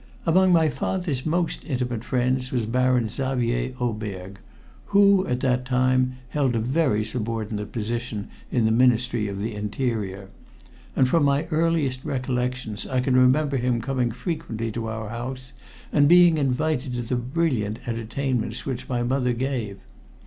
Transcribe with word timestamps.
"Among 0.25 0.51
my 0.51 0.67
father's 0.67 1.27
most 1.27 1.63
intimate 1.63 2.03
friends 2.03 2.51
was 2.51 2.65
Baron 2.65 3.07
Xavier 3.07 3.75
Oberg 3.79 4.39
who, 4.87 5.27
at 5.27 5.41
that 5.41 5.63
time, 5.63 6.17
held 6.29 6.55
a 6.55 6.59
very 6.59 7.05
subordinate 7.05 7.71
position 7.71 8.27
in 8.49 8.65
the 8.65 8.71
Ministry 8.71 9.27
of 9.27 9.39
the 9.39 9.53
Interior 9.53 10.31
and 10.95 11.07
from 11.07 11.23
my 11.23 11.45
earliest 11.51 12.03
recollections 12.03 12.87
I 12.87 12.99
can 12.99 13.15
remember 13.15 13.57
him 13.57 13.79
coming 13.79 14.09
frequently 14.09 14.71
to 14.71 14.87
our 14.87 15.09
house 15.09 15.53
and 15.93 16.07
being 16.07 16.39
invited 16.39 16.93
to 16.95 17.03
the 17.03 17.15
brilliant 17.15 17.87
entertainments 17.87 18.65
which 18.65 18.89
my 18.89 19.03
mother 19.03 19.33
gave. 19.33 19.81